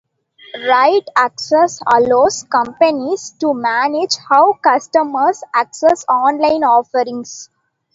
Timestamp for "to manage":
3.39-4.15